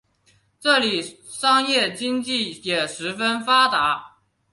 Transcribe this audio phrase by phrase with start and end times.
[0.59, 0.99] 这里
[1.29, 4.17] 商业经济也十分发达。